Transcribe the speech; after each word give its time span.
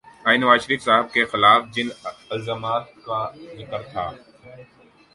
آج 0.27 0.35
نوازشریف 0.39 0.81
صاحب 0.83 1.05
کے 1.13 1.21
خلاف 1.31 1.61
جن 1.75 1.87
الزامات 2.35 2.85
کا 3.05 3.19
ذکر 3.57 3.79
ہوتا 3.79 4.09
ہے، 4.09 4.63